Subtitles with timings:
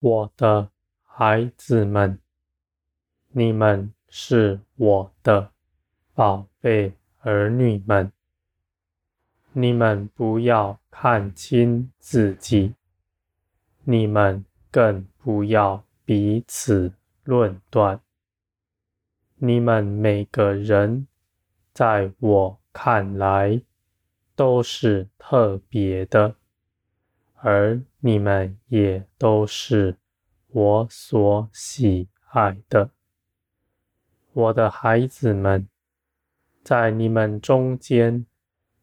[0.00, 0.70] 我的
[1.04, 2.18] 孩子们，
[3.32, 5.52] 你们是我的
[6.14, 8.10] 宝贝儿女们，
[9.52, 12.74] 你们不要看轻自己，
[13.84, 18.00] 你们更不要彼此论断。
[19.36, 21.06] 你们每个人，
[21.74, 23.60] 在我看来，
[24.34, 26.36] 都是特别的，
[27.42, 29.96] 而你们也都是
[30.48, 32.90] 我所喜爱的。
[34.32, 35.66] 我的孩子们，
[36.62, 38.26] 在你们中间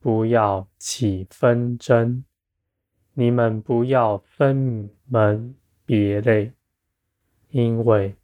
[0.00, 2.24] 不要起纷争，
[3.14, 5.54] 你们不要分门
[5.86, 6.52] 别类，
[7.50, 8.16] 因为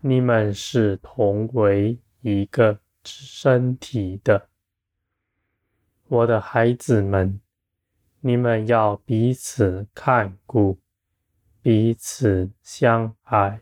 [0.00, 4.48] 你们是同为一个身体的。
[6.08, 7.40] 我的孩子们，
[8.26, 10.80] 你们要彼此看顾，
[11.62, 13.60] 彼此相爱。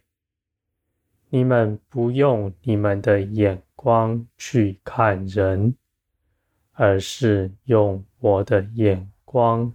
[1.29, 5.77] 你们不用你们的眼光去看人，
[6.73, 9.71] 而是用我的眼光，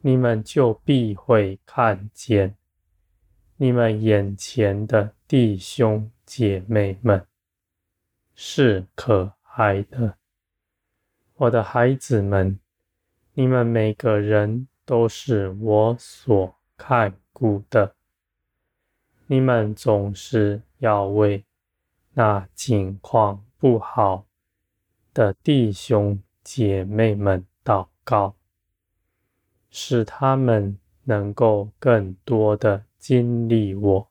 [0.00, 2.56] 你们就必会看见
[3.58, 7.26] 你们眼前的弟兄姐妹们
[8.34, 10.16] 是可爱的。
[11.34, 12.58] 我的孩子们，
[13.38, 17.94] 你们每个人都是我所看顾的。
[19.28, 21.44] 你们总是要为
[22.14, 24.26] 那境况不好
[25.14, 28.34] 的弟兄姐妹们祷告，
[29.70, 34.10] 使他们能够更多的经历我、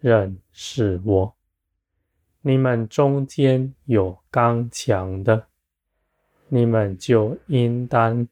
[0.00, 1.36] 认识我。
[2.40, 5.46] 你们中间有刚强的，
[6.48, 8.26] 你们就应当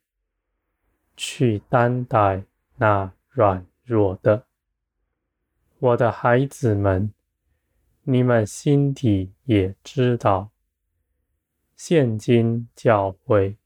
[1.17, 2.45] 去担待
[2.77, 4.47] 那软弱的。
[5.79, 7.13] 我的孩子们，
[8.03, 10.51] 你们心底也知道，
[11.77, 13.57] 现今教会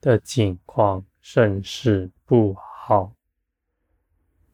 [0.00, 3.14] 的境况甚是不好，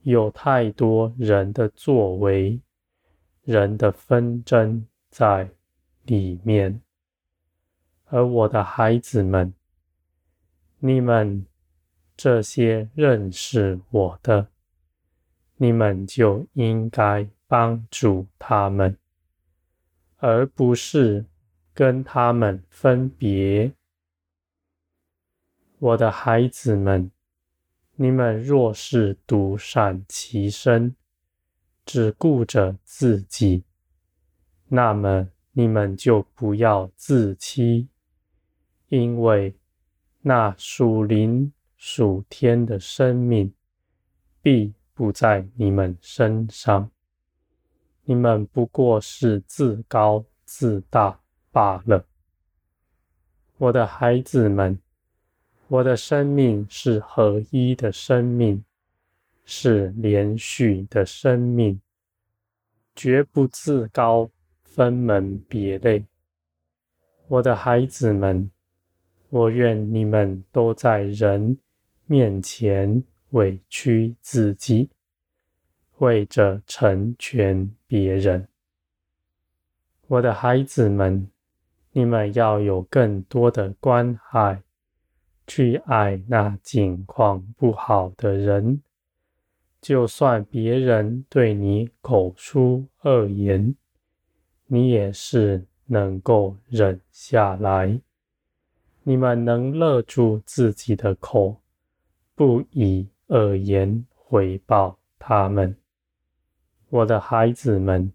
[0.03, 2.61] 有太多人的作为，
[3.43, 5.51] 人的纷争在
[6.05, 6.81] 里面。
[8.13, 9.55] 而我的孩子们，
[10.81, 11.47] 你们
[12.17, 14.49] 这些认识我的，
[15.57, 18.97] 你们就应该帮助他们，
[20.17, 21.25] 而不是
[21.73, 23.73] 跟他们分别。
[25.79, 27.13] 我的孩子们，
[27.95, 30.97] 你们若是独善其身，
[31.87, 33.63] 只顾着自己，
[34.67, 37.89] 那么你们就不要自欺，
[38.91, 39.55] 因为
[40.21, 43.53] 那属灵属天的生命
[44.43, 46.91] 必不在你们身上，
[48.03, 51.21] 你们不过是自高自大
[51.53, 52.05] 罢了。
[53.59, 54.79] 我的孩子们，
[55.69, 58.65] 我的生命是合一的生命，
[59.45, 61.81] 是连续的生命，
[62.97, 64.29] 绝不自高，
[64.65, 66.05] 分门别类。
[67.29, 68.51] 我的孩子们，
[69.31, 71.57] 我愿你们都在人
[72.07, 73.03] 面前。
[73.33, 74.91] 委屈自己，
[75.99, 78.49] 为着成全别人。
[80.09, 81.29] 我的孩子们，
[81.93, 84.65] 你们要有更多的关爱，
[85.47, 88.83] 去爱那境况不好的人。
[89.81, 93.77] 就算别人对你口出恶言，
[94.67, 98.01] 你也是能够忍下来。
[99.03, 101.61] 你们能勒住自己的口，
[102.35, 105.77] 不以恶言回报他们，
[106.89, 108.13] 我的孩子们，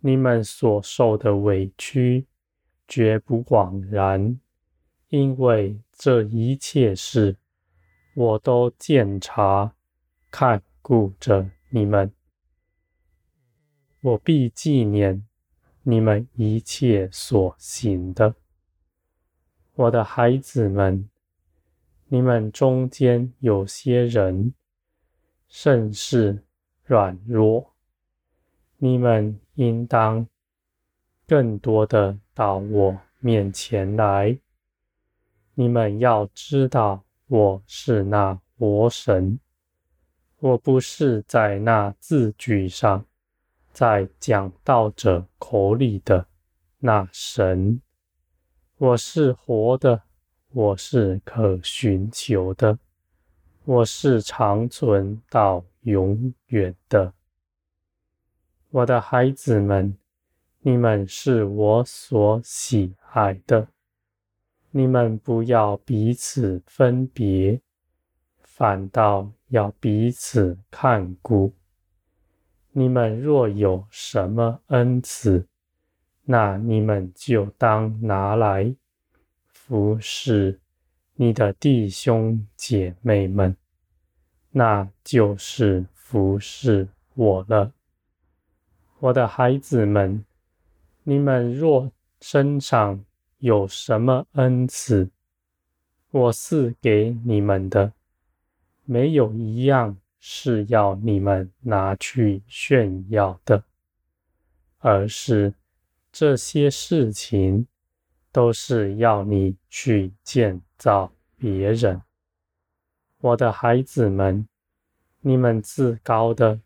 [0.00, 2.26] 你们所受的委屈
[2.88, 4.40] 绝不枉然，
[5.08, 7.36] 因为这一切事
[8.14, 9.74] 我都鉴察
[10.30, 12.12] 看顾着你们，
[14.00, 15.24] 我必纪念
[15.82, 18.34] 你们一切所行的，
[19.74, 21.08] 我的孩子们。
[22.08, 24.52] 你们中间有些人
[25.48, 26.44] 甚是
[26.84, 27.72] 软弱，
[28.76, 30.26] 你们应当
[31.26, 34.38] 更多的到我面前来。
[35.54, 39.38] 你们要知道，我是那活神，
[40.38, 43.06] 我不是在那字句上，
[43.72, 46.26] 在讲道者口里的
[46.78, 47.80] 那神，
[48.82, 50.02] 我是活的。
[50.50, 52.76] 我是可寻求的，
[53.64, 57.12] 我是长存到永远的。
[58.70, 59.96] 我的孩子们，
[60.62, 63.68] 你们是我所喜爱的，
[64.72, 67.60] 你们不要彼此分别，
[68.40, 71.54] 反倒要彼此看顾。
[72.72, 75.46] 你们若有什么恩赐，
[76.32, 78.74] 那你们就当拿来
[79.52, 80.58] 服侍
[81.16, 83.54] 你的弟兄姐妹们，
[84.50, 87.74] 那就是服侍我了。
[88.98, 90.24] 我的孩子们，
[91.02, 91.92] 你们若
[92.22, 93.04] 身上
[93.36, 95.10] 有什么恩赐，
[96.12, 97.92] 我赐给你们的，
[98.86, 99.98] 没有一样。
[100.24, 103.64] 是要你们拿去炫耀的，
[104.78, 105.52] 而是
[106.12, 107.66] 这些事情
[108.30, 112.02] 都是要你去建造别人。
[113.18, 114.46] 我的孩子们，
[115.20, 116.60] 你们自高的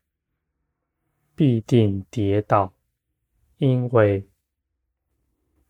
[1.35, 2.75] 必定跌倒，
[3.59, 4.29] 因为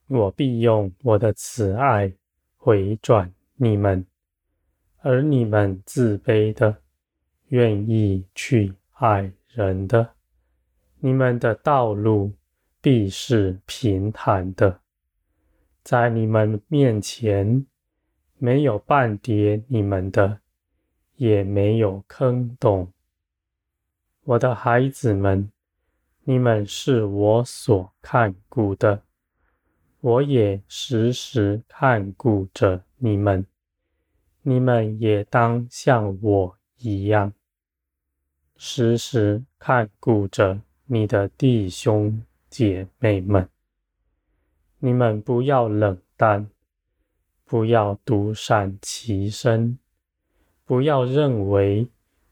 [0.07, 2.13] 我必用我的慈爱
[2.57, 4.07] 回转你们，
[5.03, 6.83] 而你们自卑的。
[7.51, 10.15] 愿意去爱人的，
[10.99, 12.33] 你们的道路
[12.87, 14.79] 必是平坦的，
[15.83, 17.67] 在你们面前
[18.39, 20.39] 没有绊跌你们的，
[21.17, 22.93] 也没有坑洞。
[24.23, 25.51] 我的孩子们，
[26.23, 29.03] 你们是我所看顾的，
[29.99, 33.45] 我也时时看顾着你们，
[34.43, 37.33] 你们也当像我一样，
[38.57, 42.23] 时时看顾着你的弟兄
[42.57, 43.47] 姐妹们。
[44.79, 46.49] 你们不要冷淡，
[47.45, 49.79] 不要独善其身，
[50.65, 51.87] 不要认为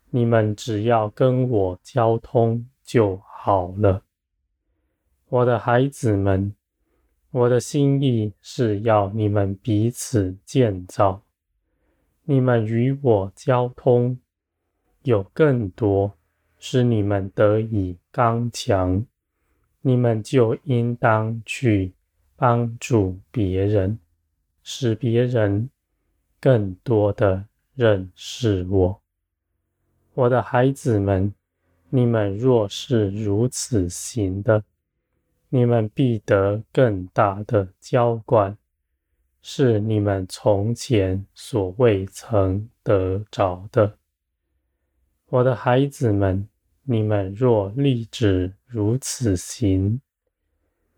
[0.09, 4.03] 你们只要跟我交通就好了。
[5.29, 6.55] 我的孩子们，
[7.31, 11.21] 我的心意是要你们彼此建造，
[12.23, 14.19] 你们与我交通。
[15.03, 16.15] 有更多
[16.59, 19.05] 使你们得以刚强，
[19.87, 21.93] 你们就应当去
[22.37, 23.99] 帮助别人，
[24.63, 25.69] 使别人
[26.41, 27.45] 更多的
[27.75, 29.03] 认识我。
[30.15, 31.35] 我的孩子们，
[31.91, 34.65] 你们若是如此行的，
[35.51, 38.57] 你们必得更大的浇灌，
[39.43, 43.99] 是你们从前所未曾得着的。
[45.27, 46.49] 我的孩子们，
[46.85, 50.01] 你们若立志如此行，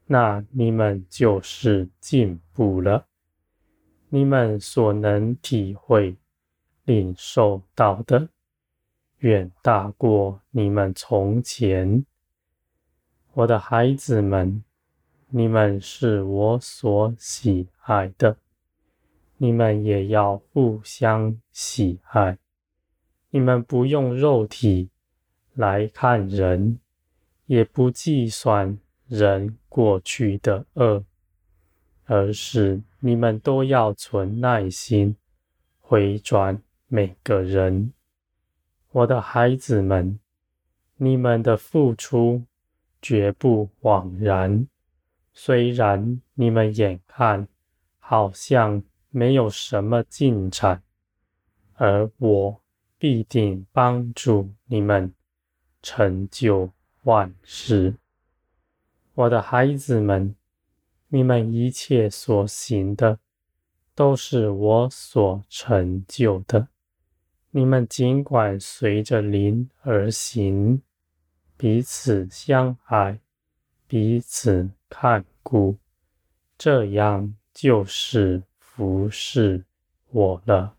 [0.06, 3.06] 那你们就是进步了。
[4.08, 6.16] 你们所能体会、
[6.84, 8.28] 领受到的，
[9.18, 12.04] 远大过你们从前。
[13.32, 14.64] 我的孩子们，
[15.28, 18.37] 你们是我所喜爱的，
[19.37, 22.38] 你们也要互相喜爱。
[23.30, 24.88] 你们不用肉体
[25.56, 26.78] 来看人，
[27.46, 31.04] 也不计算人过去的恶，
[32.04, 35.16] 而是你们都要存耐心
[35.80, 37.92] 回转每个人。
[38.92, 40.20] 我的孩子们，
[40.96, 42.44] 你们的付出
[43.02, 44.68] 绝不枉然。
[45.32, 47.48] 虽然你们眼看
[47.98, 50.82] 好像没有什么进展，
[51.75, 52.60] 而我。
[52.98, 55.12] 必定帮助你们
[55.88, 56.73] 成就
[57.05, 57.95] 万事，
[59.14, 60.35] 我的孩子们，
[61.07, 63.21] 你们一切所行的
[63.95, 66.66] 都是我所成就的。
[67.52, 70.83] 你们尽管随着灵而行，
[71.57, 73.21] 彼此相爱，
[73.87, 75.76] 彼此看顾，
[76.59, 79.64] 这样就是服侍
[80.11, 80.75] 我了。